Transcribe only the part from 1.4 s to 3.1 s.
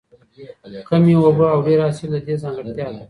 او ډېر حاصل د دې ځانګړتیا ده.